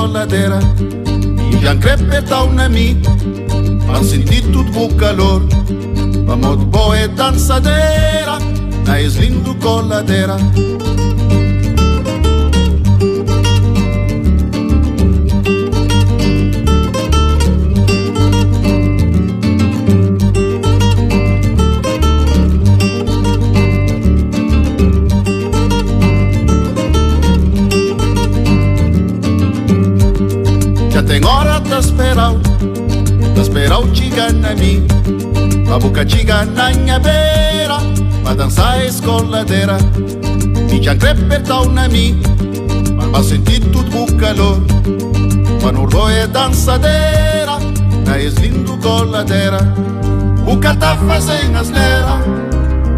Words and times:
colatera 0.00 0.58
I-am 1.62 1.78
crepetat 1.78 2.46
un 2.48 2.58
amic 2.58 3.08
Am 3.90 4.04
sentit 4.04 4.44
tudo 4.52 4.88
calor. 4.96 5.42
Vamos 6.26 6.64
boa 6.64 7.08
dançadeira 7.08 8.38
Na 8.86 9.00
eslindo 9.00 9.54
coladeira 9.56 10.36
Tá 31.70 31.76
tasperal 31.76 32.36
Tasperal 33.36 33.86
tá 33.86 33.92
tiganani 33.92 34.86
Babuca 35.68 36.04
tigananha 36.04 36.98
beira 36.98 37.78
Pra 38.24 38.34
dançar 38.34 38.84
escoladeira. 38.84 39.78
Minha 40.68 40.96
crepertal 40.96 41.66
na 41.66 41.88
mi 41.88 42.20
Mas 43.12 43.26
sentido 43.26 43.84
do 43.84 44.16
calor. 44.16 44.60
Panurdo 45.62 46.10
é 46.10 46.26
dançadeira 46.26 47.58
Na 48.04 48.18
eslindo 48.18 48.76
coladeira. 48.78 49.58
O 50.46 50.56
tá 50.58 50.96
fazendo 50.96 51.56
asneira 51.56 52.18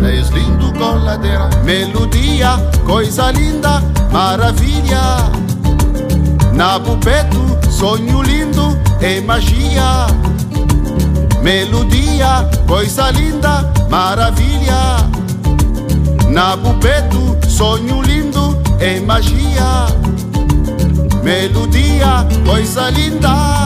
na 0.00 0.08
lindo 0.08 0.72
coladeira, 0.72 1.48
melodia, 1.62 2.58
coisa 2.84 3.30
linda, 3.30 3.80
maravilha. 4.10 5.42
Nabo 6.62 6.96
preto, 6.98 7.40
sonho 7.72 8.22
lindo 8.22 8.78
e 9.00 9.20
magia. 9.20 10.06
Melodia, 11.42 12.48
coisa 12.68 13.10
linda, 13.10 13.68
maravilha. 13.90 14.98
Nabo 16.28 16.74
preto, 16.74 17.36
sonho 17.48 18.00
lindo 18.02 18.62
e 18.78 19.00
magia. 19.00 19.88
Melodia, 21.24 22.24
coisa 22.46 22.90
linda. 22.90 23.61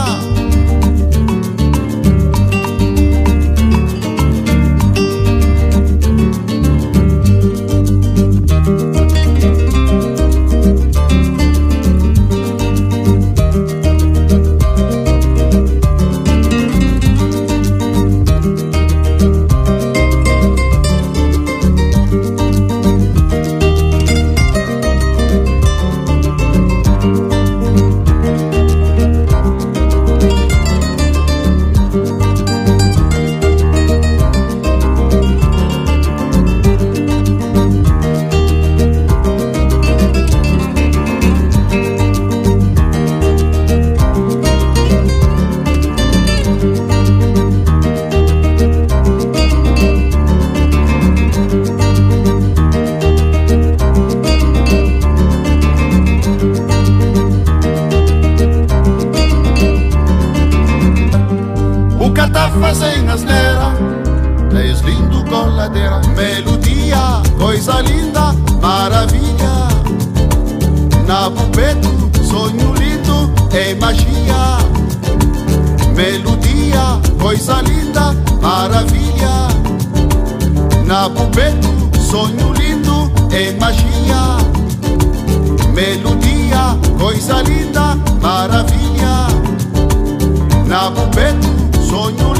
coisa 77.37 77.61
linda, 77.61 78.15
maravilha. 78.41 79.47
Na 80.87 81.03
Nabubeto, 81.03 81.67
sonho 82.01 82.51
lindo, 82.53 83.11
é 83.31 83.51
magia. 83.59 84.37
Melodia, 85.71 86.75
coisa 86.97 87.43
linda, 87.43 87.95
maravilha. 88.21 89.27
Na 90.65 90.89
Nabubeto, 90.89 91.47
sonho 91.87 92.33
lindo. 92.33 92.36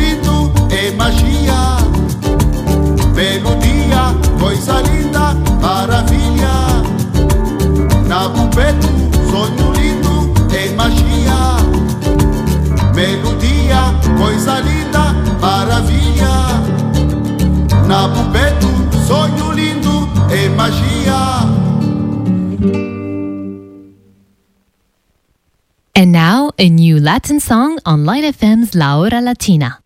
magia. 20.58 21.46
And 25.96 26.12
now, 26.12 26.52
a 26.60 26.70
new 26.70 27.00
Latin 27.00 27.40
song 27.40 27.80
on 27.86 28.06
Light 28.06 28.24
FM's 28.24 28.76
La 28.76 28.98
Hora 28.98 29.22
Latina. 29.22 29.80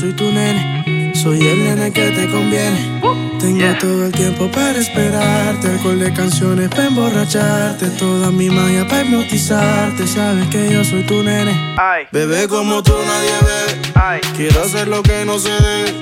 Soy 0.00 0.12
tu 0.14 0.32
nene. 0.32 1.12
Soy 1.14 1.46
el 1.46 1.62
nene 1.62 1.92
que 1.92 2.10
te 2.10 2.26
conviene. 2.30 3.00
Tengo 3.38 3.78
todo 3.78 4.06
el 4.06 4.12
tiempo 4.12 4.50
para 4.50 4.78
esperarte. 4.78 5.68
Alcohol 5.68 5.98
de 5.98 6.12
canciones 6.14 6.70
para 6.70 6.86
emborracharte. 6.86 7.86
Toda 7.98 8.30
mi 8.30 8.48
magia 8.48 8.88
para 8.88 9.02
hipnotizarte. 9.02 10.06
Sabes 10.06 10.48
que 10.48 10.72
yo 10.72 10.82
soy 10.84 11.02
tu 11.02 11.22
nene. 11.22 11.52
Bebé 12.12 12.48
como 12.48 12.82
tú 12.82 12.94
nadie 13.06 13.34
ve. 13.42 14.20
Quiero 14.36 14.62
hacer 14.62 14.88
lo 14.88 15.02
que 15.02 15.26
no 15.26 15.38
se 15.38 15.50
debe. 15.50 15.92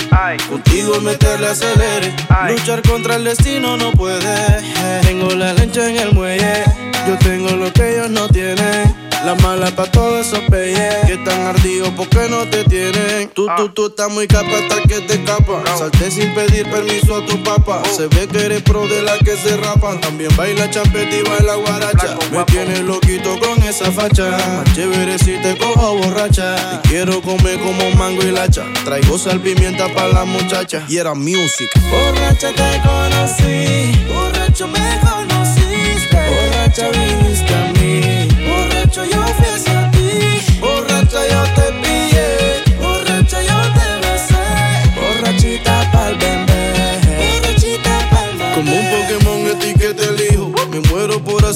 Contigo 0.49 1.01
meterle 1.01 1.49
acelere. 1.49 2.15
Luchar 2.51 2.83
contra 2.83 3.17
el 3.17 3.25
destino 3.25 3.77
no 3.77 3.91
puede. 3.93 4.63
Tengo 5.03 5.31
la 5.31 5.55
lancha 5.55 5.91
en 5.91 5.97
el 5.97 6.13
muelle. 6.13 6.63
Yo 7.09 7.19
tengo 7.19 7.51
lo 7.51 7.73
que 7.73 7.95
ellos 7.97 8.11
no 8.11 8.29
tienen. 8.29 9.08
La 9.25 9.35
mala 9.43 9.71
pa' 9.73 9.91
todos 9.91 10.27
esos 10.27 10.41
peyes 10.49 10.95
que 11.07 11.15
están 11.15 11.47
ardidos 11.47 11.91
porque 11.97 12.29
no 12.31 12.45
te 12.49 12.65
tienen. 12.65 13.29
Tú, 13.35 13.47
tú, 13.57 13.69
tú 13.71 13.87
estás 13.89 14.11
muy 14.11 14.29
capa 14.29 14.57
hasta 14.57 14.81
que 14.83 15.01
te 15.01 15.15
escapa. 15.15 15.63
Salté 15.77 16.11
sin 16.11 16.33
pedir 16.35 16.71
permiso 16.71 17.17
a 17.17 17.27
tu 17.27 17.43
papá. 17.43 17.83
Se 17.85 18.07
ve 18.07 18.29
que 18.29 18.47
eres 18.47 18.63
pro 18.63 18.87
de 18.87 19.03
la 19.03 19.19
que 19.19 19.37
se 19.37 19.57
rapan. 19.57 20.01
También 20.01 20.35
baila 20.37 20.71
champeta 20.71 21.15
y 21.15 21.23
baila 21.23 21.57
guaracha. 21.57 22.17
Me 22.31 22.45
tienes 22.45 22.81
loquito 22.81 23.39
con 23.41 23.61
esa 23.65 23.91
facha. 23.91 24.31
Más 24.31 24.73
chévere 24.75 25.19
si 25.19 25.37
te 25.43 25.59
cojo 25.59 25.97
borracha. 25.99 26.57
Y 26.75 26.89
quiero 26.89 27.21
comer 27.21 27.59
como 27.59 27.91
mango 27.97 28.23
y 28.23 28.31
lacha. 28.31 28.65
Traigo 28.85 29.19
sal 29.19 29.41
pimienta 29.41 29.93
para 29.95 30.09
la 30.09 30.25
muchacha. 30.25 30.85
Y 30.89 30.97
era 30.97 31.15
music. 31.15 31.69
Borracha 31.91 32.53
te 32.53 32.81
conocí. 32.83 34.07
Borracho 34.07 34.69
me 34.69 35.01
conociste. 35.01 36.17
Borracha 36.17 36.91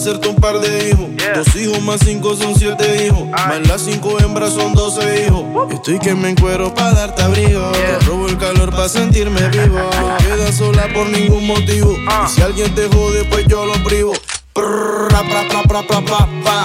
hacerte 0.03 0.29
un 0.29 0.37
par 0.37 0.59
de 0.59 0.89
hijos. 0.89 1.07
Dos 1.33 1.55
hijos 1.55 1.81
más 1.83 2.01
cinco 2.05 2.35
son 2.35 2.57
siete 2.57 3.07
hijos. 3.07 3.29
Más 3.29 3.69
las 3.69 3.83
cinco 3.83 4.19
hembras 4.19 4.53
son 4.53 4.75
doce 4.75 5.27
hijos. 5.27 5.45
Estoy 5.73 6.01
que 6.01 6.13
me 6.15 6.31
encuero 6.31 6.75
para 6.75 6.93
darte 6.93 7.23
abrigo. 7.23 7.71
Te 7.71 8.01
robo 8.07 8.27
el 8.27 8.37
calor 8.37 8.71
para 8.71 8.89
sentirme 8.89 9.49
vivo. 9.51 9.79
No 9.79 10.17
quedas 10.19 10.57
sola 10.57 10.89
por 10.93 11.09
ningún 11.09 11.47
motivo. 11.47 11.95
Y 11.97 12.29
si 12.29 12.43
alguien 12.43 12.75
te 12.75 12.89
jode, 12.89 13.25
pues 13.27 13.47
yo 13.47 13.65
lo 13.65 13.75
privo. 13.85 14.13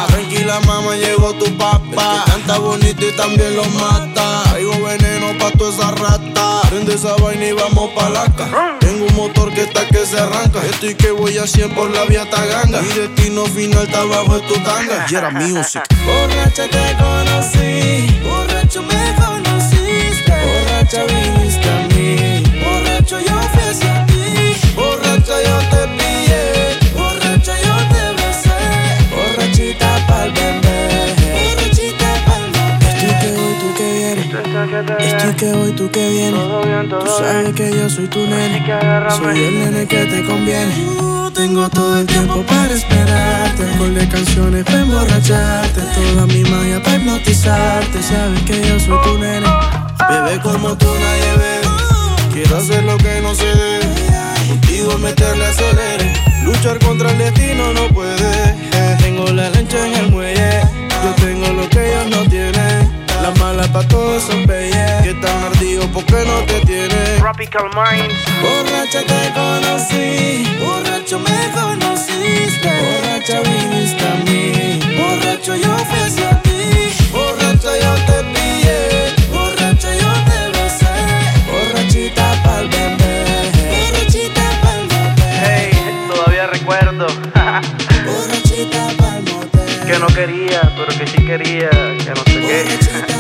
Tranquila 0.08 0.60
mamá, 0.62 0.96
llegó 0.96 1.32
tu 1.34 1.46
papá. 1.58 2.24
canta 2.26 2.58
bonito 2.58 3.06
y 3.08 3.16
también 3.16 3.56
lo 3.56 3.66
mata. 3.66 4.44
Traigo 4.50 4.82
veneno 4.82 5.38
pa' 5.38 5.52
toda 5.52 5.70
esa 5.70 5.92
rata. 5.92 6.27
Prende 6.70 6.96
esa 6.96 7.16
vaina 7.16 7.46
y 7.46 7.54
vamos 7.54 7.92
pa' 7.92 8.10
la 8.10 8.26
Tengo 8.80 9.06
un 9.06 9.16
motor 9.16 9.54
que 9.54 9.62
está 9.64 9.88
que 9.88 10.06
se 10.06 10.20
arranca. 10.20 10.62
Estoy 10.66 10.96
que 10.96 11.12
voy 11.12 11.38
a 11.38 11.48
100 11.48 11.72
por 11.72 11.90
la 11.92 12.04
vía 12.06 12.30
taganga. 12.30 12.82
Mi 12.82 12.90
destino 12.90 13.46
final 13.46 13.84
está 13.84 14.02
abajo 14.02 14.36
de 14.36 14.48
tu 14.48 14.54
tanga. 14.56 15.06
Y 15.10 15.16
era 15.16 15.32
music. 15.32 15.84
Borracha 16.06 16.68
te 16.68 16.96
conocí. 16.98 18.20
Borracho 18.24 18.82
me 18.84 19.16
conociste. 19.16 20.34
Borracha 20.46 21.04
viniste 21.06 21.70
a 21.70 21.88
mí. 21.88 22.44
Borracho 22.64 23.20
yo 23.20 23.40
fui 23.54 23.64
hacia 23.64 24.06
ti. 24.06 24.74
Borracha 24.76 25.36
yo 25.44 25.58
te 25.70 25.88
pillé. 25.98 26.17
Estoy 34.78 35.34
que 35.34 35.52
voy, 35.54 35.72
tú 35.72 35.90
que 35.90 36.08
vienes. 36.08 36.40
Tú 36.90 37.08
sabes 37.18 37.54
que 37.56 37.72
yo 37.72 37.90
soy 37.90 38.08
tu 38.08 38.20
nene. 38.20 38.64
Soy 39.10 39.44
el 39.44 39.60
nene 39.60 39.88
que 39.88 40.06
te 40.06 40.24
conviene. 40.24 40.72
tengo 41.34 41.68
todo 41.70 42.00
el 42.00 42.06
tiempo 42.06 42.44
para 42.44 42.74
esperarte. 42.74 43.64
Con 43.80 43.96
de 43.96 44.08
canciones 44.08 44.64
para 44.66 44.82
emborracharte. 44.82 45.82
Toda 45.82 46.28
mi 46.28 46.44
magia 46.44 46.82
para 46.84 46.98
hipnotizarte. 46.98 48.04
Sabes 48.04 48.42
que 48.44 48.62
yo 48.68 48.80
soy 48.80 49.00
tu 49.04 49.18
nene. 49.18 49.48
Bebé 50.10 50.40
como 50.42 50.78
tú 50.78 50.86
nadie 50.86 51.38
ve. 51.38 52.34
Quiero 52.34 52.58
hacer 52.58 52.84
lo 52.84 52.98
que 52.98 53.20
no 53.22 53.34
se 53.34 53.46
debe. 53.46 53.88
Contigo 54.48 54.96
meterle 55.00 55.46
acelere. 55.46 56.14
Luchar 56.44 56.78
contra 56.78 57.10
el 57.10 57.18
destino 57.18 57.74
no 57.74 57.88
puede. 57.88 58.56
Tengo 59.00 59.26
la 59.32 59.50
lancha 59.50 59.88
en 59.88 59.96
el 59.96 60.12
muelle. 60.12 60.47
Tropical 67.50 67.70
Minds. 67.76 68.16
Borracha 68.42 69.04
te 69.04 69.34
conocí. 69.34 70.44
Borracho 70.60 71.20
me 71.20 71.52
conociste. 71.54 72.70
Borracha 72.82 73.42
viniste 73.42 74.06
a 74.06 74.16
mí. 74.26 74.80
Borracho 74.98 75.56
yo 75.56 75.78
fui 75.78 76.00
hacia 76.00 76.42
ti. 76.42 76.92
Borracha 77.12 77.72
yo 77.82 77.94
te 78.06 78.24
pillé. 78.34 79.16
Borracha 79.32 79.94
yo 79.94 80.12
te 80.28 80.40
besé. 80.58 80.94
Borrachita 81.50 82.34
pa'l 82.44 82.68
bebé. 82.68 83.14
Borrachita 83.72 84.46
pa'l 84.62 84.88
bebé. 84.90 85.28
Hey, 85.42 85.72
todavía 86.12 86.48
recuerdo. 86.48 87.08
Borrachita 88.06 88.88
pa'l 88.98 89.24
bebé. 89.24 89.86
Que 89.86 90.00
no 90.00 90.08
quería, 90.08 90.62
pero 90.76 90.88
que 90.98 91.08
sí 91.08 91.24
quería. 91.26 91.70
Que 91.70 92.10
no 92.10 92.24
sé 92.26 92.42
qué. 92.42 93.17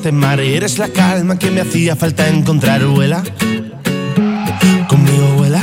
Este 0.00 0.12
mar. 0.12 0.42
Y 0.42 0.54
eres 0.54 0.78
la 0.78 0.88
calma 0.88 1.38
que 1.38 1.50
me 1.50 1.60
hacía 1.60 1.94
falta 1.94 2.26
encontrar, 2.26 2.82
vuela. 2.86 3.22
Conmigo 4.88 5.26
vuela 5.36 5.62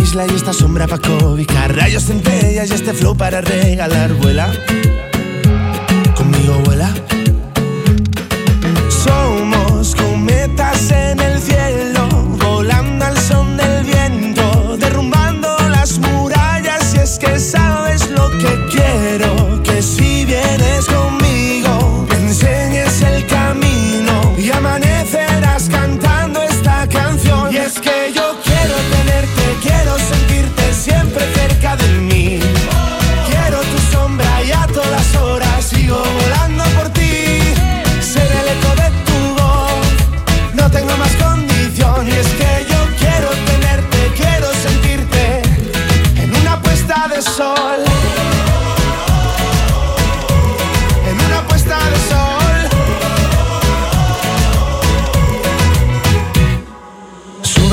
isla 0.00 0.26
y 0.26 0.34
esta 0.34 0.52
sombra 0.52 0.86
para 0.86 1.02
cobijar. 1.02 1.74
Rayos, 1.74 2.04
centellas 2.04 2.70
y 2.70 2.74
este 2.74 2.94
flow 2.94 3.16
para 3.16 3.40
regalar 3.40 4.14
Vuela, 4.14 4.50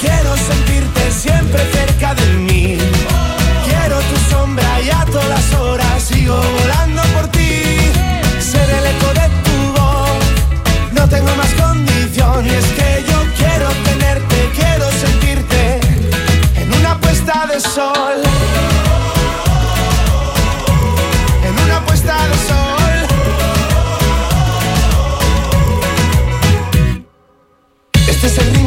quiero 0.00 0.36
sentirte 0.36 1.10
siempre 1.10 1.60
cerca 1.72 2.14
de 2.14 2.26
mí. 2.34 2.78
Quiero 3.64 3.98
tu 4.00 4.16
sombra 4.30 4.80
y 4.80 4.90
a 4.90 5.04
todas 5.04 5.54
horas 5.54 6.02
sigo 6.02 6.36
volando 6.36 7.02
por 7.14 7.28
ti. 7.28 7.62
Ser 8.40 8.68
el 8.70 8.86
eco 8.86 9.08
de 9.20 9.28
tu 9.46 9.80
voz, 9.80 10.92
no 10.92 11.08
tengo 11.08 11.34
más 11.36 11.52
condición. 11.54 12.46
Y 12.46 12.50
es 12.50 12.66
que 12.78 13.04
yo 13.08 13.18
quiero 13.36 13.68
tenerte, 13.84 14.36
quiero 14.54 14.90
sentirte 14.92 15.80
en 16.56 16.72
una 16.74 16.98
puesta 16.98 17.46
de 17.46 17.60
sol. 17.60 18.27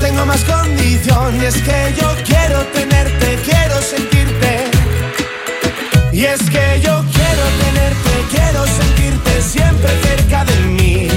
tengo 0.00 0.24
más 0.26 0.42
condición. 0.44 1.40
Y 1.40 1.44
es 1.44 1.56
que 1.62 1.94
yo 2.00 2.08
quiero 2.24 2.60
tenerte, 2.72 3.38
quiero 3.44 3.80
sentirte. 3.80 4.70
Y 6.12 6.24
es 6.24 6.40
que 6.50 6.80
yo 6.82 7.04
quiero 7.12 7.44
tenerte, 7.64 8.12
quiero 8.30 8.66
sentirte 8.66 9.42
siempre 9.42 9.90
cerca 10.02 10.44
de 10.44 10.56
mí. 10.66 11.09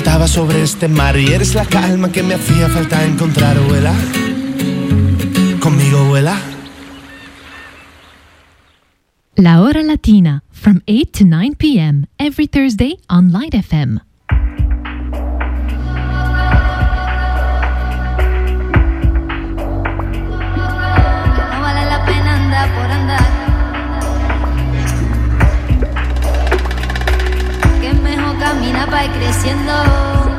Faltaba 0.00 0.28
sobre 0.28 0.62
este 0.62 0.88
mar 0.88 1.18
y 1.18 1.26
eres 1.26 1.54
la 1.54 1.66
calma 1.66 2.10
que 2.10 2.22
me 2.22 2.32
hacía 2.32 2.70
falta 2.70 3.04
encontrar, 3.04 3.60
vuela. 3.60 3.92
Conmigo 5.60 6.06
vuela. 6.06 6.40
La 9.36 9.60
Hora 9.60 9.82
Latina 9.82 10.42
from 10.50 10.80
8 10.88 11.12
to 11.12 11.24
9 11.26 11.54
p.m. 11.56 12.06
every 12.18 12.46
Thursday 12.46 12.96
on 13.10 13.30
Light 13.30 13.52
FM. 13.52 14.00
Ir 29.04 29.12
creciendo. 29.12 30.29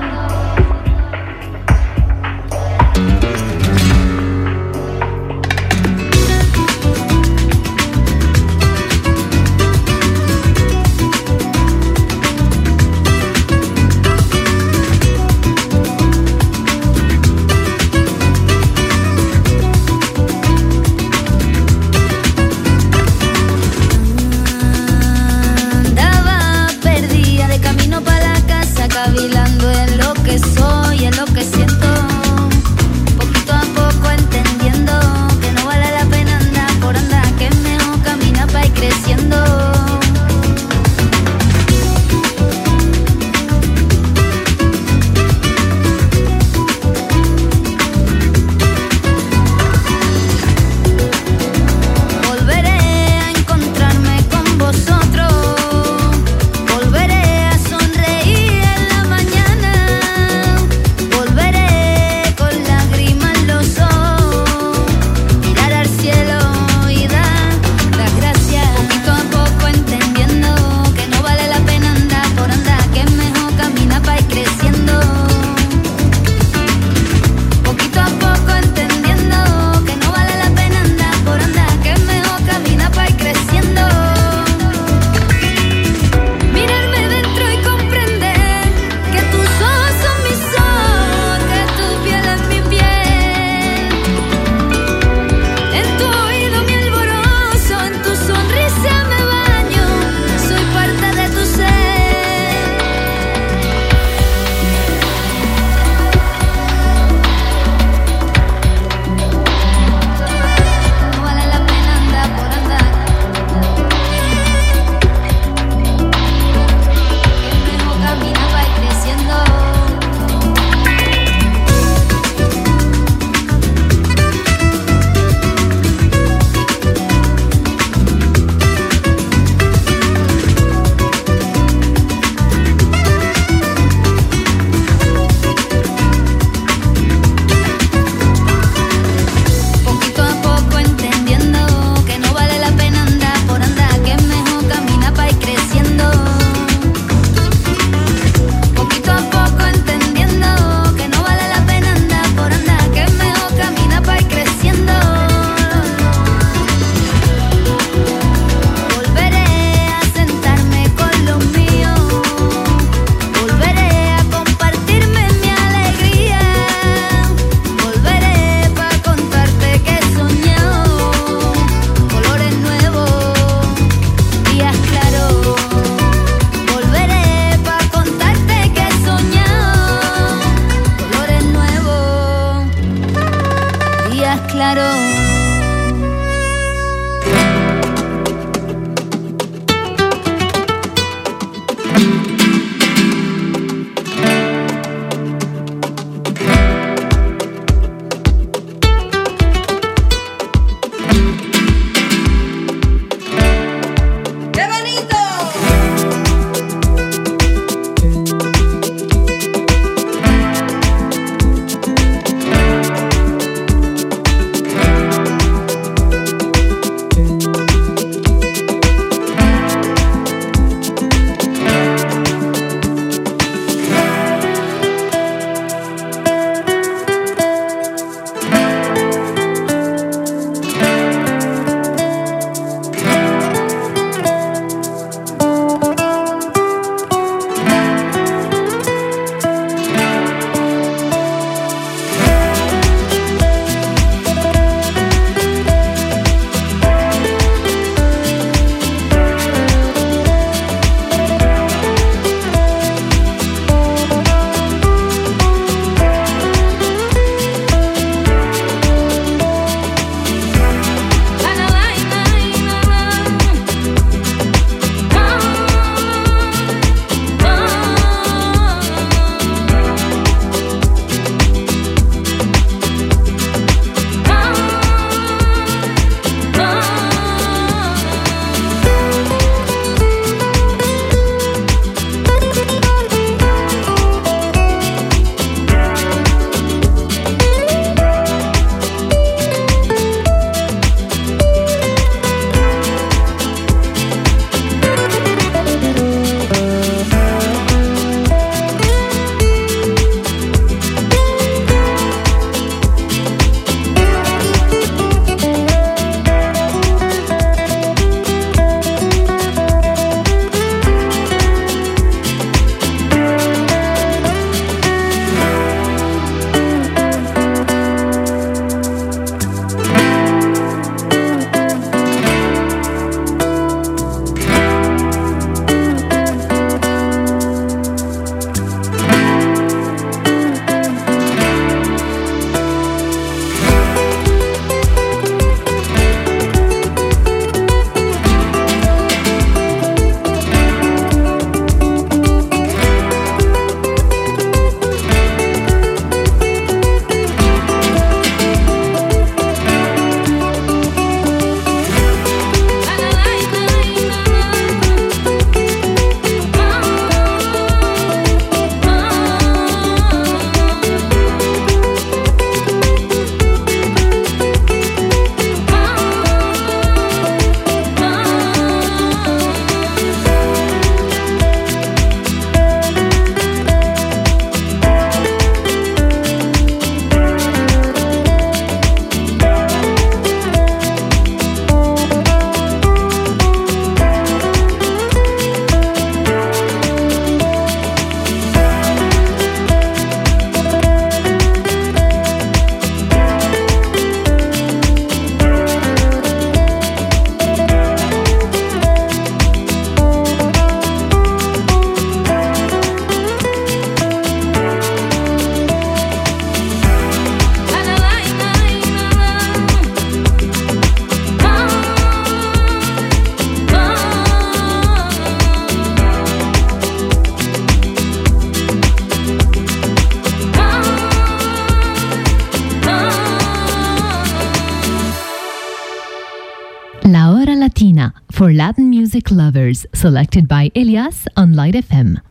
Latin 428.61 428.91
music 428.91 429.31
lovers, 429.31 429.87
selected 429.91 430.47
by 430.47 430.69
Elias 430.75 431.27
on 431.35 431.53
Light 431.53 431.73
FM. 431.73 432.21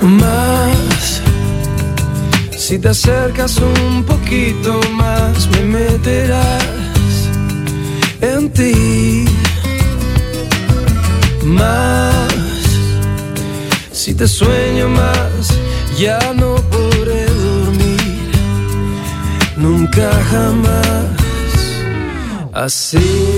Más, 0.00 1.20
si 2.56 2.78
te 2.78 2.88
acercas 2.88 3.58
un 3.58 4.02
poquito 4.02 4.80
más, 4.92 5.46
me 5.50 5.62
meterás 5.78 6.64
en 8.22 8.50
ti. 8.50 9.26
Más, 11.44 12.15
si 14.06 14.14
te 14.14 14.28
sueño 14.28 14.88
más, 14.88 15.48
ya 15.98 16.20
no 16.32 16.54
podré 16.70 17.26
dormir, 17.26 18.30
nunca 19.56 20.08
jamás. 20.30 21.06
Así, 22.52 23.35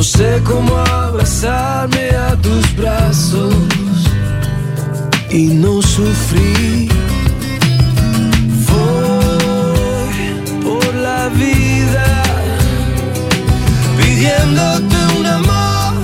no 0.00 0.04
sé 0.04 0.40
cómo 0.46 0.78
abrazarme 0.78 2.08
a 2.16 2.34
tus 2.36 2.74
brazos 2.74 3.54
y 5.28 5.48
no 5.48 5.82
sufrir. 5.82 6.90
Voy 8.70 10.62
por 10.64 10.94
la 10.94 11.28
vida 11.28 12.22
pidiéndote 13.98 14.96
un 15.18 15.26
amor 15.26 15.94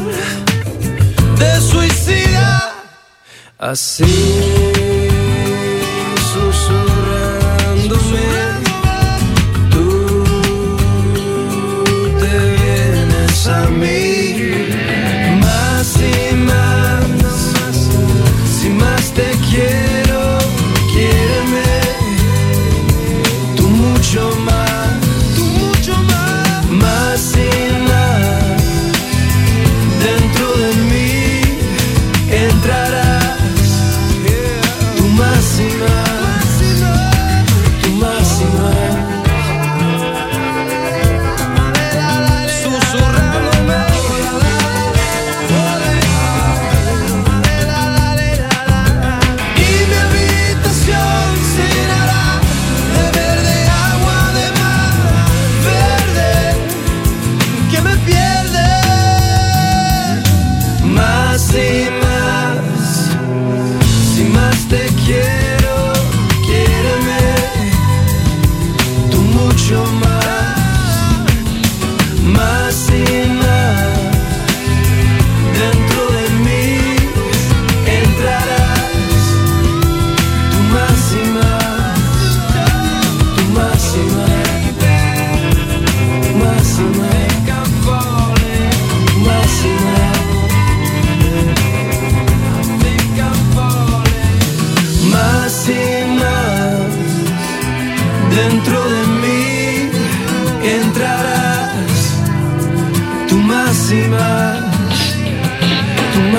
de 1.38 1.60
suicida. 1.62 2.74
Así 3.56 4.85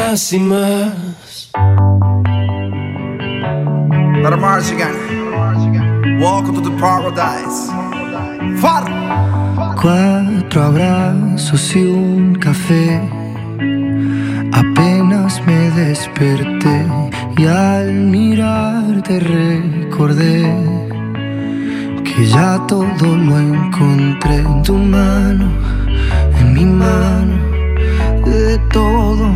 más 0.10 0.32
y 0.32 0.40
más. 0.40 1.52
Her 4.24 4.38
march 4.38 4.72
again. 4.72 4.96
Welcome 6.20 6.56
to 6.56 6.62
the 6.62 6.76
paradise. 6.80 7.70
Far. 8.62 8.86
Cuatro 9.82 10.64
abrazos 10.64 11.76
y 11.76 11.84
un 11.84 12.36
café. 12.36 13.02
Apenas 14.54 15.42
me 15.46 15.72
desperté 15.72 16.86
y 17.38 17.46
al 17.46 17.92
mirarte 17.94 19.20
recordé 19.20 20.42
que 22.06 22.26
ya 22.28 22.66
todo 22.68 23.16
lo 23.16 23.40
encontré 23.40 24.36
en 24.38 24.64
tu 24.64 24.74
mano, 24.74 25.48
en 26.40 26.54
mi 26.54 26.66
mano, 26.66 27.36
de 28.26 28.58
todo 28.72 29.36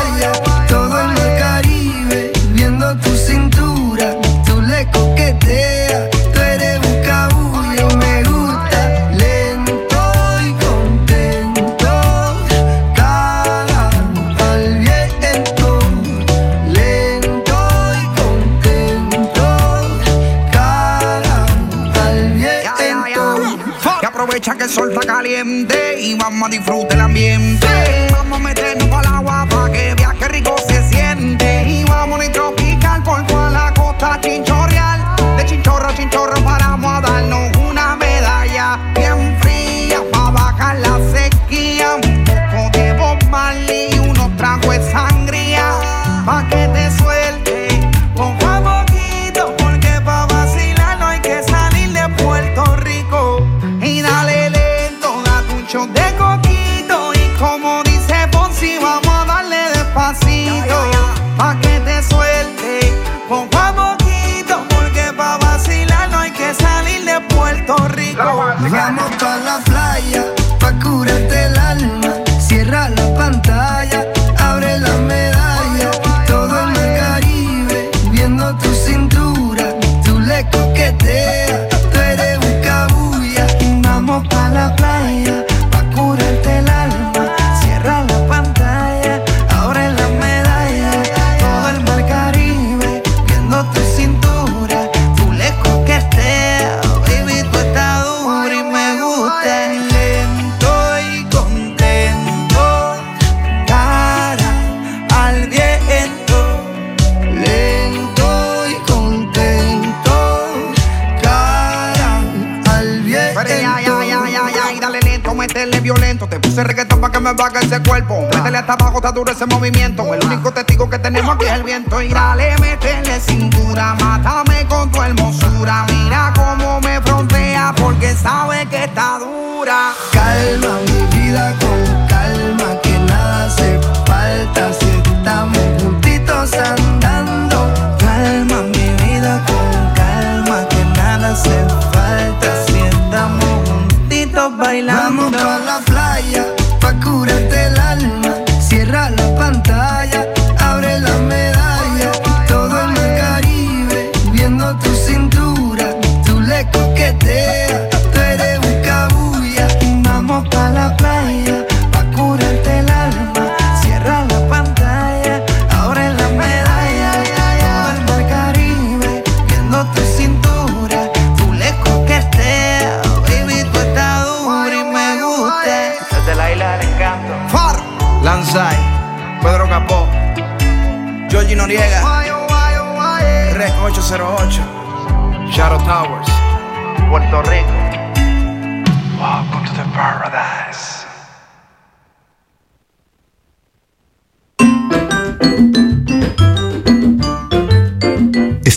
Vamos 26.21 26.47
a 26.47 26.51
disfrutar 26.51 26.93
el 26.93 27.01
ambiente. 27.01 27.67
Vamos 28.11 28.39
a 28.39 28.43
meternos 28.43 28.70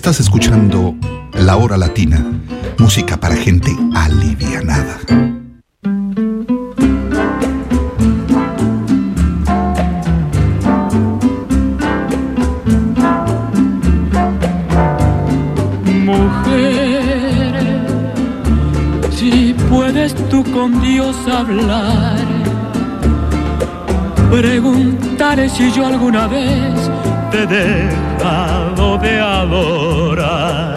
Estás 0.04 0.20
escuchando 0.20 0.94
La 1.32 1.56
Hora 1.56 1.78
Latina, 1.78 2.22
música 2.76 3.16
para 3.16 3.34
gente 3.36 3.74
alivianada. 3.94 4.98
Mujer, 16.04 17.54
si 19.10 19.54
puedes 19.70 20.14
tú 20.28 20.44
con 20.52 20.82
Dios 20.82 21.16
hablar, 21.32 22.18
preguntaré 24.30 25.48
si 25.48 25.72
yo 25.72 25.86
alguna 25.86 26.26
vez 26.26 26.93
te 27.34 27.42
he 27.42 27.46
dejado 27.46 28.98
de 28.98 29.20
adorar. 29.20 30.76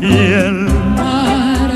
Y 0.00 0.16
el 0.44 0.68
mar, 1.00 1.70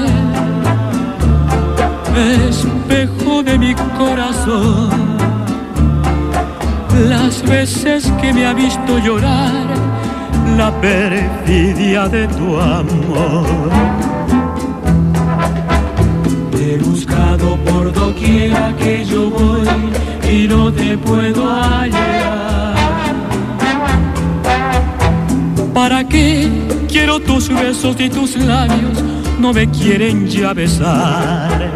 espejo 2.49 3.43
de 3.43 3.59
mi 3.59 3.75
corazón, 3.97 4.91
las 7.09 7.43
veces 7.43 8.13
que 8.21 8.33
me 8.35 8.47
ha 8.47 8.53
visto 8.53 8.99
llorar 8.99 9.67
la 10.59 10.71
perfidia 10.81 12.09
de 12.09 12.29
tu 12.29 12.61
amor. 12.61 13.71
He 16.61 16.77
buscado 16.77 17.57
por 17.65 17.91
doquiera 17.93 18.75
que 18.77 19.05
yo 19.07 19.31
voy 19.31 19.67
y 20.31 20.47
no 20.47 20.73
te 20.73 20.97
puedo 20.97 21.51
hallar. 21.51 22.75
¿Para 25.75 26.05
qué 26.05 26.49
quiero 26.89 27.19
tus 27.21 27.49
besos 27.49 27.97
y 27.99 28.09
tus 28.09 28.37
labios? 28.37 29.03
No 29.39 29.53
me 29.53 29.69
quieren 29.71 30.29
ya 30.29 30.53
besar. 30.53 31.71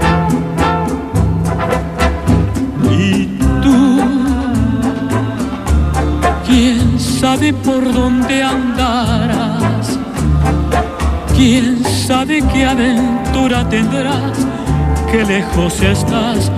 Y 2.92 3.38
tú 3.62 4.00
¿Quién 6.46 7.00
sabe 7.00 7.52
por 7.52 7.92
dónde 7.92 8.42
andarás? 8.42 9.98
¿Quién 11.34 11.82
sabe 11.84 12.42
qué 12.52 12.64
aventura 12.64 13.68
tendrás? 13.68 14.46
Qué 15.10 15.24
lejos 15.24 15.80
estás 15.80 16.52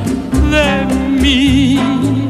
de 0.50 0.94
mí. 0.94 1.05
Te 1.18 2.25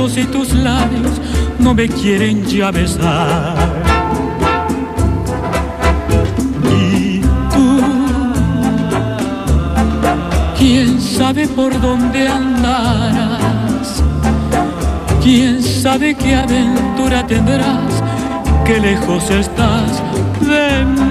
besos 0.00 0.16
y 0.16 0.24
tus 0.24 0.52
labios? 0.54 1.20
No 1.58 1.74
me 1.74 1.88
quieren 1.88 2.44
ya 2.44 2.70
besar. 2.70 3.54
Y 6.72 7.20
tú, 7.52 7.80
¿quién 10.58 11.00
sabe 11.00 11.46
por 11.48 11.78
dónde 11.80 12.28
andarás? 12.28 14.02
¿Quién 15.22 15.62
sabe 15.62 16.14
qué 16.14 16.34
aventura 16.36 17.26
tendrás? 17.26 18.02
Qué 18.64 18.80
lejos 18.80 19.30
estás 19.30 20.02
de 20.40 20.84
mí, 20.84 21.09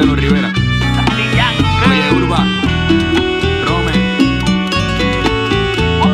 de 0.00 0.06
los 0.06 0.16
Rivera. 0.16 0.52
Oye, 1.88 2.10
Urba, 2.12 2.44
Rome, 3.66 3.92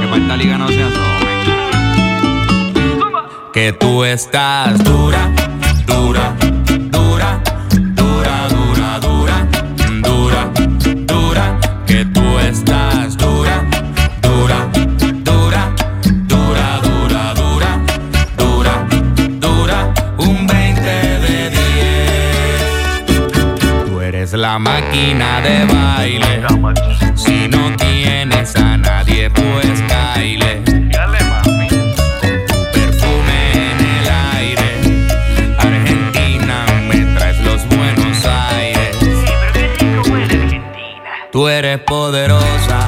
que 0.00 0.06
para 0.06 0.22
esta 0.22 0.36
liga 0.36 0.58
no 0.58 0.68
se 0.68 0.82
asome. 0.82 1.04
Que 3.52 3.72
tú 3.72 4.04
estás 4.04 4.82
dura, 4.84 5.33
la 24.54 24.58
máquina 24.60 25.40
de 25.40 25.64
baile. 25.64 26.42
Si 27.16 27.48
no 27.48 27.74
tienes 27.76 28.54
a 28.54 28.76
nadie, 28.76 29.28
pues 29.28 29.82
caile. 29.88 30.62
Tu 30.64 32.60
perfume 32.72 33.38
en 33.70 33.78
el 33.94 34.06
aire. 34.36 34.68
Argentina, 35.58 36.66
me 36.88 37.00
traes 37.16 37.40
los 37.40 37.66
Buenos 37.66 38.24
Aires. 38.24 38.96
Tú 41.32 41.48
eres 41.48 41.78
poderosa. 41.80 42.83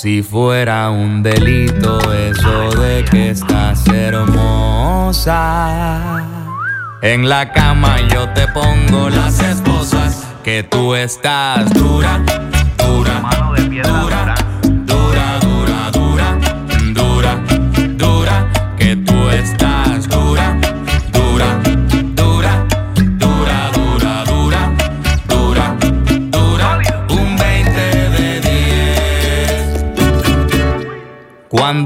Si 0.00 0.22
fuera 0.22 0.88
un 0.88 1.22
delito 1.22 1.98
eso 2.14 2.70
de 2.80 3.04
que 3.04 3.28
estás 3.28 3.86
hermosa. 3.86 5.28
En 7.02 7.28
la 7.28 7.52
cama 7.52 7.98
yo 8.08 8.26
te 8.30 8.48
pongo 8.48 9.10
las 9.10 9.40
esposas, 9.40 10.26
que 10.42 10.62
tú 10.62 10.94
estás 10.94 11.70
dura, 11.74 12.18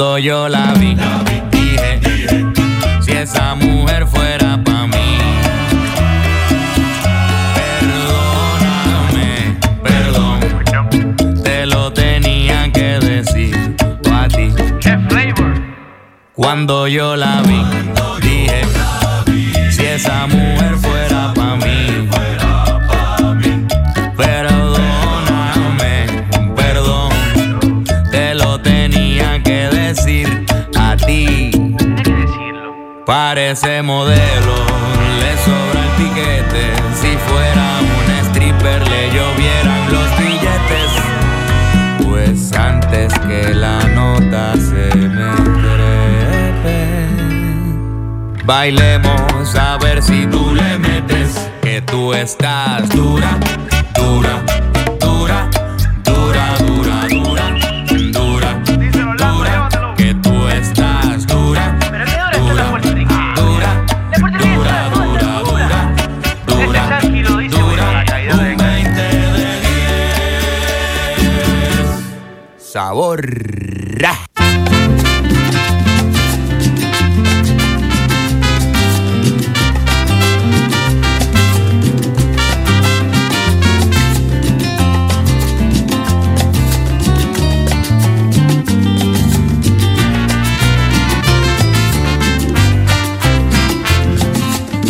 Cuando 0.04 0.18
yo 0.18 0.48
la 0.50 0.74
vi, 0.74 0.94
dije, 1.50 1.98
si 3.00 3.12
esa 3.12 3.54
mujer 3.54 4.06
fuera 4.06 4.62
pa' 4.62 4.86
mí. 4.86 5.18
Perdóname, 7.80 9.56
perdón, 9.82 10.40
te 11.42 11.64
lo 11.64 11.90
tenía 11.90 12.70
que 12.70 13.00
decir 13.00 13.56
a 14.12 14.28
ti. 14.28 14.52
Cuando 16.34 16.86
yo 16.86 17.16
la 17.16 17.40
vi, 17.40 17.62
Parece 33.34 33.82
modelo, 33.82 34.54
le 35.18 35.36
sobra 35.42 35.82
el 35.82 35.90
piquete. 35.96 36.72
Si 36.94 37.16
fuera 37.26 37.80
un 37.80 38.06
stripper, 38.28 38.88
le 38.88 39.10
llovieran 39.10 39.92
los 39.92 40.08
billetes. 40.20 40.92
Pues 42.04 42.52
antes 42.52 43.12
que 43.26 43.52
la 43.52 43.82
nota 43.88 44.52
se 44.52 44.96
me 44.96 45.32
bailemos 48.44 49.56
a 49.56 49.78
ver 49.78 50.00
si 50.00 50.28
tú 50.28 50.54
le 50.54 50.78
metes. 50.78 51.50
Que 51.60 51.82
tú 51.82 52.14
estás 52.14 52.88
dura, 52.90 53.36
dura, 53.96 54.44
Sabor. 73.14 73.44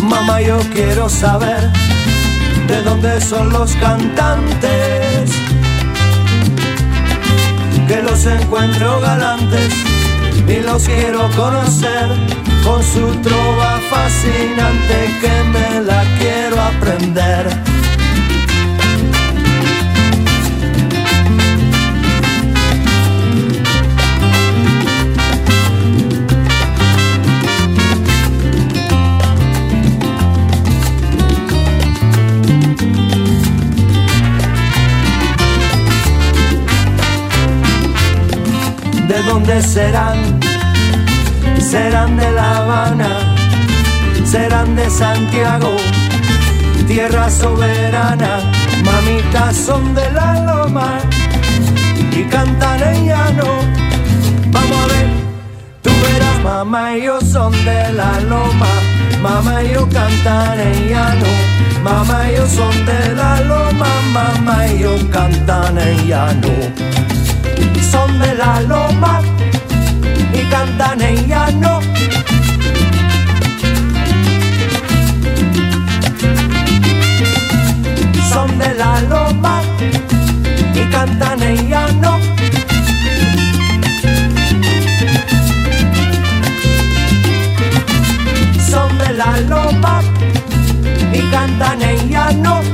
Mamá, 0.03 0.41
yo 0.41 0.59
quiero 0.73 1.09
saber 1.09 1.71
de 2.69 2.83
dónde 2.83 3.21
son 3.21 3.51
los 3.51 3.75
cantantes. 3.77 4.94
Que 7.95 8.03
los 8.03 8.27
encuentro 8.27 9.01
galantes 9.01 9.73
y 10.49 10.61
los 10.63 10.83
quiero 10.83 11.31
conocer 11.37 12.09
con 12.65 12.83
su 12.83 13.07
trova 13.23 13.79
fascinante 13.89 15.11
que 15.21 15.45
me 15.53 15.81
la 15.81 16.03
quiero 16.19 16.61
aprender. 16.61 17.47
¿De 39.15 39.23
dónde 39.23 39.63
serán? 39.63 40.41
Serán 41.61 42.17
de 42.17 42.33
La 42.33 42.57
Habana, 42.57 43.11
serán 44.25 44.75
de 44.75 44.91
Santiago, 44.91 45.71
tierra 46.89 47.31
soberana, 47.31 48.41
mamitas 48.85 49.57
son 49.57 49.95
de 49.95 50.11
la 50.11 50.41
loma 50.41 50.99
y 52.11 52.25
cantan 52.25 52.83
en 52.83 53.07
llano. 53.07 53.47
Vamos 54.51 54.79
a 54.83 54.87
ver, 54.89 55.07
tú 55.81 55.91
verás, 56.03 56.43
mamá 56.43 56.97
y 56.97 57.05
yo 57.05 57.21
son 57.21 57.53
de 57.65 57.93
la 57.93 58.19
loma, 58.19 58.73
mamá 59.23 59.63
y 59.63 59.75
yo 59.75 59.89
cantan 59.91 60.59
en 60.59 60.89
llano, 60.89 61.31
mamá 61.85 62.33
y 62.33 62.37
yo 62.37 62.47
son 62.49 62.85
de 62.85 63.15
la 63.15 63.41
loma, 63.43 63.87
mamá 64.13 64.67
y 64.67 64.81
yo 64.81 64.97
cantan 65.13 65.79
en 65.79 66.09
llano 66.09 67.04
son 67.91 68.19
de 68.19 68.35
la 68.35 68.61
loma 68.61 69.21
y 70.33 70.43
cantan 70.51 71.01
en 71.01 71.29
llano. 71.29 71.81
Son 78.31 78.59
de 78.59 78.75
la 78.75 79.01
loma 79.03 79.63
y 80.75 80.91
cantan 80.91 81.43
en 81.43 81.69
llano. 81.69 82.19
Son 88.71 88.99
de 88.99 89.13
la 89.13 89.41
loma 89.49 90.03
y 91.13 91.21
cantan 91.31 91.83
en 91.83 92.09
llano. 92.09 92.74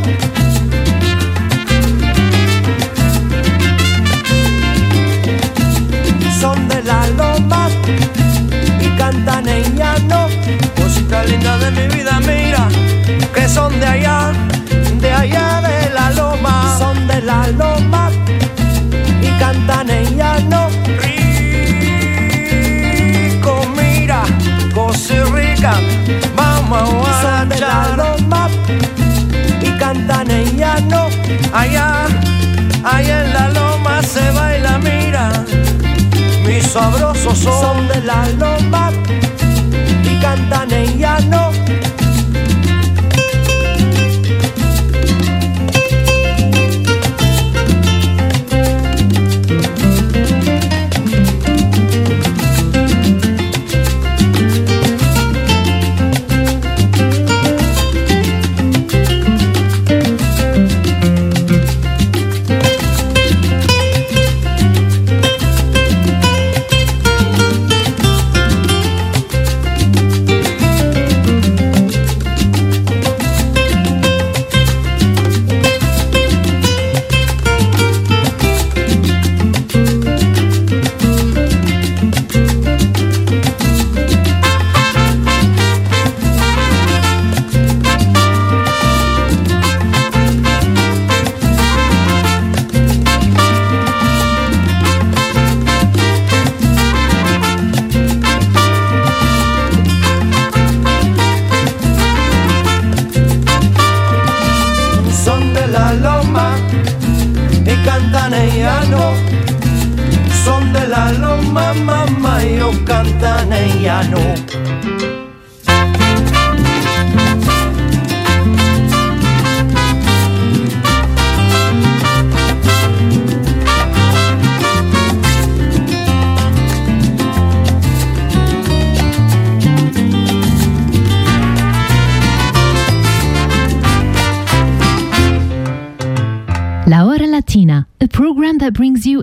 Cantan 9.30 9.48
en 9.48 9.76
llano. 9.76 10.28
Cosita 10.76 11.24
linda 11.24 11.58
de 11.58 11.70
mi 11.70 11.86
vida, 11.94 12.18
mira, 12.20 12.68
que 13.34 13.48
son 13.48 13.78
de 13.78 13.86
allá, 13.86 14.32
de 15.00 15.12
allá 15.12 15.60
de 15.62 15.90
la 15.94 16.10
loma. 16.10 16.76
Son 16.78 17.06
de 17.06 17.22
la 17.22 17.46
loma 17.48 18.10
y 19.22 19.30
cantan 19.38 19.90
en 19.90 20.16
llano. 20.16 20.68
Rico, 21.02 21.22
mira, 23.76 24.22
cosa 24.74 25.24
rica, 25.34 25.74
vamos 26.34 27.08
a 27.08 27.20
Son 27.22 27.48
de 27.48 27.60
la 27.60 27.96
loma 27.96 28.48
y 29.62 29.70
cantan 29.78 30.30
en 30.30 30.56
llano. 30.56 31.08
Allá, 31.52 32.06
allá 32.84 33.24
en 33.24 33.32
la 33.32 33.48
loma 33.48 34.02
se 34.02 34.30
baila, 34.32 34.78
mira 34.78 35.44
mis 36.46 36.66
sabrosos 36.66 37.38
son 37.38 37.86
de 37.86 38.00
la 38.02 38.26
loma 38.38 38.90
cantan 40.20 40.70
en 40.72 40.98
llano. 40.98 41.49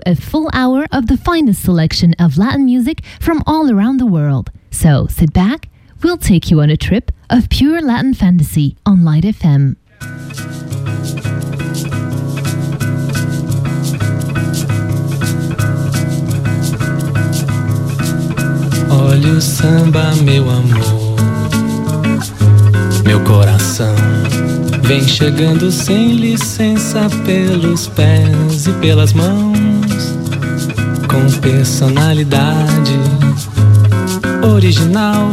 a 0.08 0.14
full 0.14 0.48
hour 0.54 0.86
of 0.90 1.06
the 1.06 1.18
finest 1.18 1.62
selection 1.62 2.14
of 2.18 2.38
Latin 2.38 2.64
music 2.64 3.04
from 3.20 3.42
all 3.46 3.70
around 3.70 3.98
the 3.98 4.06
world. 4.06 4.50
So 4.70 5.06
sit 5.06 5.34
back, 5.34 5.68
we'll 6.02 6.16
take 6.16 6.50
you 6.50 6.62
on 6.62 6.70
a 6.70 6.78
trip 6.78 7.12
of 7.28 7.50
pure 7.50 7.82
Latin 7.82 8.14
fantasy 8.14 8.74
on 8.86 9.04
Light 9.04 9.24
FM. 9.24 9.76
Olha 18.90 19.32
o 19.34 19.40
samba, 19.42 20.16
meu 20.22 20.48
amor. 20.48 21.16
Meu 23.04 23.22
coração 23.24 23.94
vem 24.84 25.06
chegando 25.06 25.70
sem 25.70 26.12
licença 26.12 27.10
pelos 27.26 27.88
pés 27.88 28.66
e 28.66 28.72
pelas 28.80 29.12
mãos. 29.12 29.77
com 31.18 31.40
personalidade 31.40 32.96
original, 34.54 35.28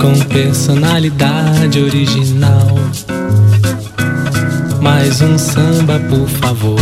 com 0.00 0.14
personalidade 0.26 1.82
original. 1.82 2.78
Mais 4.80 5.20
um 5.20 5.36
samba, 5.36 5.98
por 5.98 6.28
favor. 6.28 6.78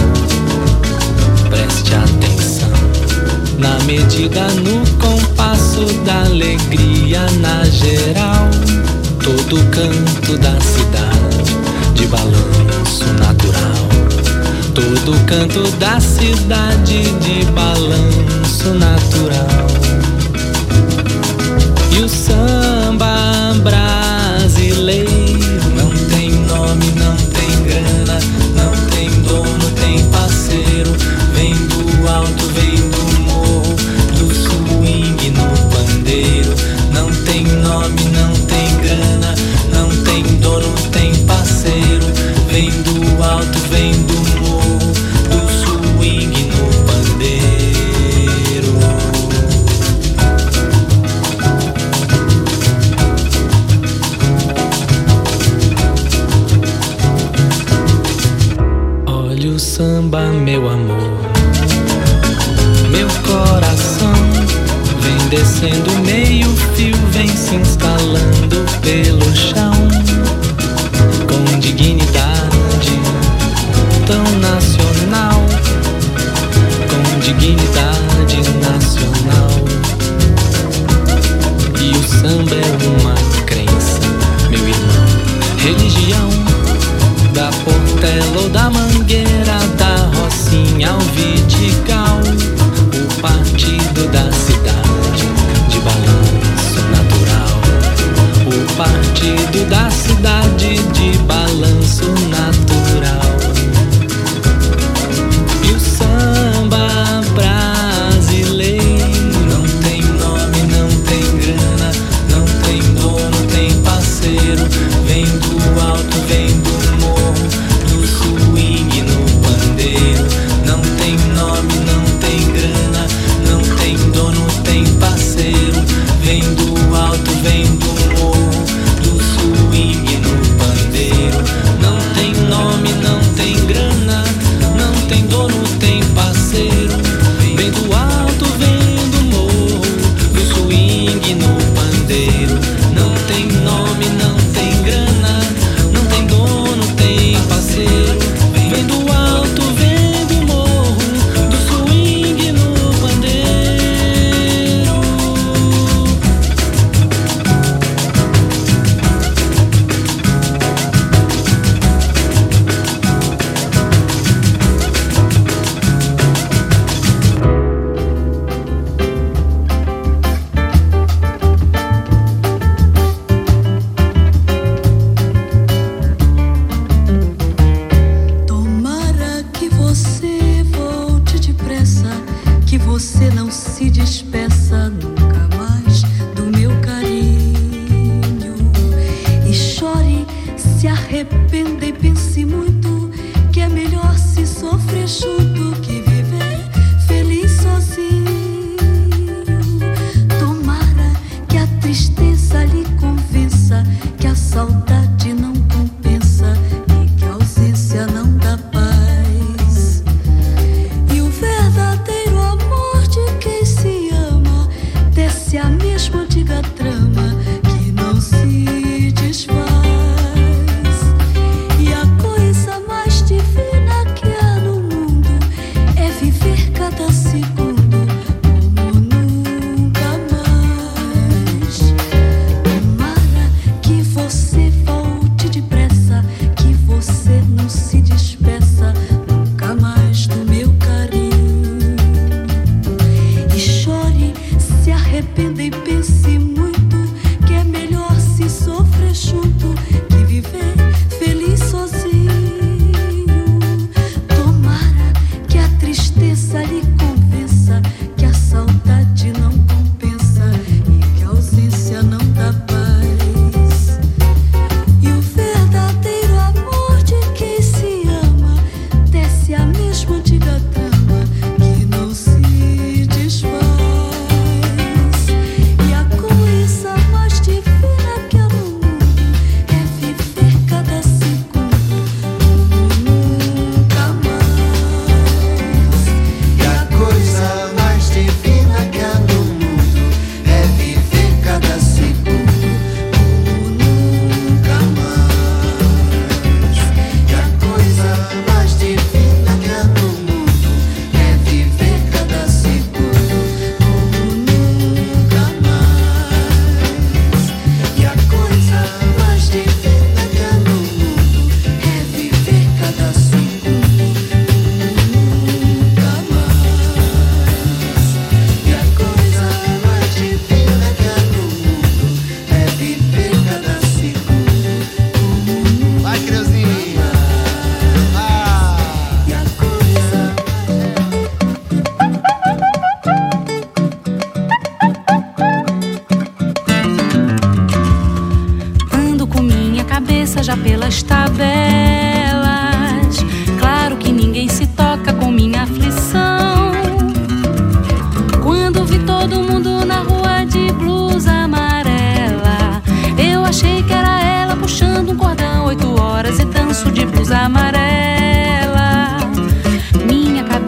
Preste 1.49 1.95
atenção 1.95 2.69
na 3.59 3.79
medida, 3.85 4.47
no 4.49 4.85
compasso 4.99 5.87
da 6.05 6.21
alegria 6.25 7.23
na 7.41 7.65
geral. 7.65 8.51
Todo 9.23 9.57
canto 9.71 10.37
da 10.37 10.61
cidade 10.61 11.95
de 11.95 12.07
balanço 12.09 13.07
natural 13.19 13.94
Todo 14.75 15.17
canto 15.27 15.63
da 15.79 16.01
cidade 16.01 17.03
de 17.21 17.45
balanço 17.53 18.75
natural. 18.75 19.44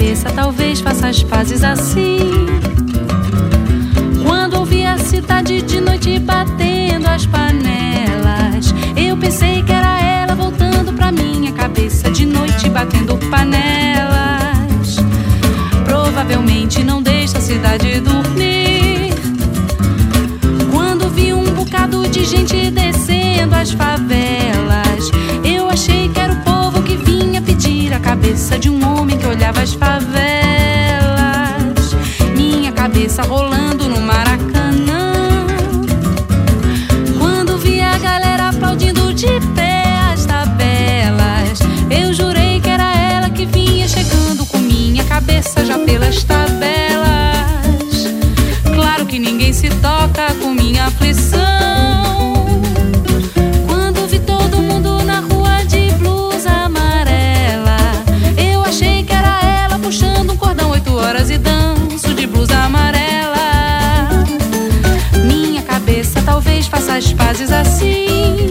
cabeça, 0.07 0.31
talvez 0.31 0.81
faça 0.81 1.09
as 1.09 1.21
pazes 1.25 1.65
assim. 1.65 2.47
Quando 4.25 4.55
ouvi 4.61 4.87
a 4.87 4.97
cidade 4.99 5.61
de 5.63 5.81
noite 5.81 6.21
batendo 6.21 7.09
as 7.09 7.27
panelas, 7.27 8.73
eu 8.97 9.17
pensei 9.17 9.65
que 9.65 9.73
era 9.73 10.01
ela 10.01 10.37
voltando 10.37 10.93
pra 10.93 11.11
minha 11.11 11.51
cabeça 11.51 12.09
de 12.09 12.25
noite 12.25 12.69
batendo 12.69 13.19
panelas. 13.29 14.97
Provavelmente 15.85 16.85
não 16.85 17.03
deixa 17.03 17.39
a 17.39 17.41
cidade 17.41 17.99
dormir. 17.99 19.13
Quando 20.71 21.09
vi 21.11 21.33
um 21.33 21.47
bocado 21.47 22.09
de 22.09 22.25
gente 22.25 22.71
descendo 22.71 23.57
as 23.57 23.73
favelas 23.73 24.56
cabeça 28.47 28.59
de 28.61 28.71
um 28.71 28.81
homem 28.87 29.19
que 29.19 29.27
olhava 29.27 29.61
as 29.61 29.73
favelas. 29.73 30.15
Minha 32.37 32.71
cabeça 32.71 33.23
rolando 33.23 33.76
frases 67.37 67.53
assim. 67.53 68.51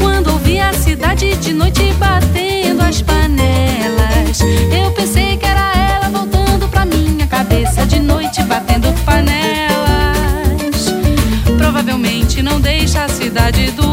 Quando 0.00 0.32
ouvi 0.32 0.58
a 0.58 0.72
cidade 0.72 1.36
de 1.36 1.52
noite 1.52 1.92
batendo 1.94 2.82
as 2.82 3.00
panelas, 3.00 4.40
eu 4.76 4.90
pensei 4.90 5.36
que 5.36 5.46
era 5.46 5.72
ela 5.76 6.08
voltando 6.08 6.68
pra 6.68 6.84
minha 6.84 7.26
cabeça 7.26 7.86
de 7.86 8.00
noite 8.00 8.42
batendo 8.42 8.92
panelas. 9.04 10.92
Provavelmente 11.56 12.42
não 12.42 12.60
deixa 12.60 13.04
a 13.04 13.08
cidade 13.08 13.70
do 13.70 13.91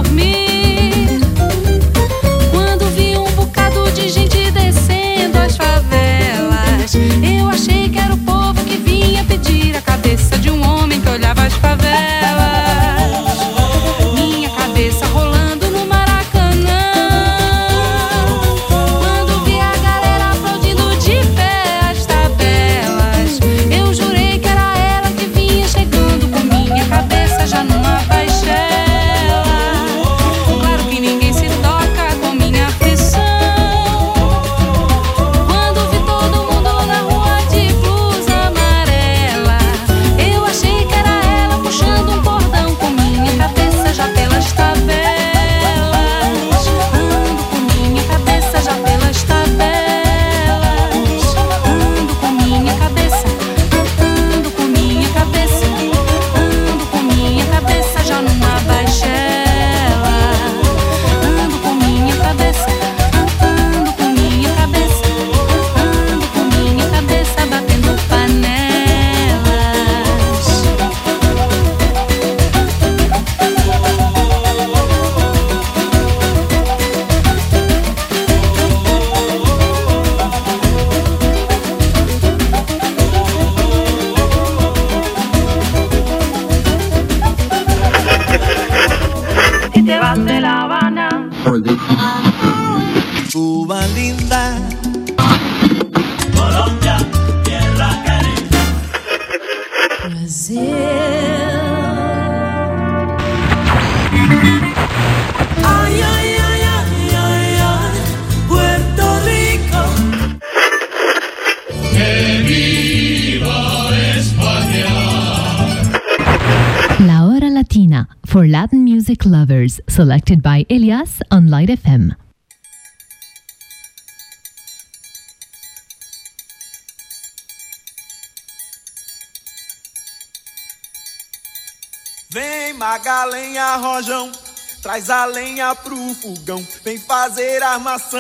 Traz 134.82 135.10
a 135.10 135.26
lenha 135.26 135.76
pro 135.76 135.97
fogão, 136.16 136.66
vem 136.86 136.97
fazer 136.97 137.62
armação. 137.62 138.20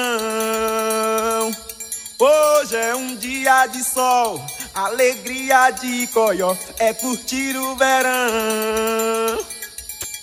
Hoje 2.19 2.75
é 2.75 2.93
um 2.93 3.15
dia 3.15 3.65
de 3.67 3.81
sol, 3.81 4.43
alegria 4.75 5.71
de 5.71 6.05
coió, 6.07 6.53
é 6.79 6.93
curtir 6.93 7.55
o 7.55 7.77
verão. 7.77 9.39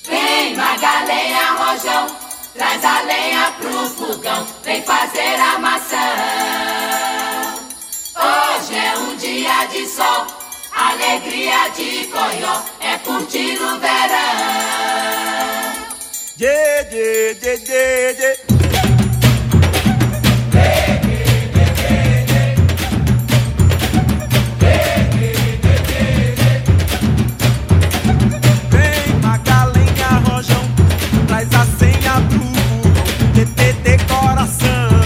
Vem, 0.05 0.55
Magaleia 0.57 1.53
Rojão, 1.53 2.07
traz 2.53 2.85
a 2.85 3.01
lenha 3.01 3.55
pro 3.59 3.89
fogão, 3.89 4.47
vem 4.63 4.83
fazer 4.83 5.41
armação. 5.41 5.97
Hoje 8.15 8.75
é 8.75 8.99
um 8.99 9.17
dia 9.17 9.65
de 9.73 9.87
sol, 9.89 10.27
alegria 10.71 11.71
de 11.71 12.09
coió, 12.09 12.61
é 12.79 12.99
curtir 12.99 13.59
o 13.59 13.79
verão. 13.79 14.96
Dê, 16.39 16.84
dê, 16.91 17.34
dê, 17.41 17.57
dê, 17.57 18.14
dê. 18.14 18.37
Traz 31.26 31.55
a 31.55 31.66
senha 31.78 32.20
pro 32.28 32.49
DT 33.32 33.72
decoração. 33.82 35.06